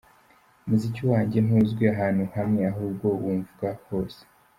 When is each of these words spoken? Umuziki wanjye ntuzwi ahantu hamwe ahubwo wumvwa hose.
Umuziki 0.65 1.01
wanjye 1.11 1.37
ntuzwi 1.45 1.83
ahantu 1.93 2.23
hamwe 2.35 2.61
ahubwo 2.71 3.05
wumvwa 3.21 3.69
hose. 3.87 4.21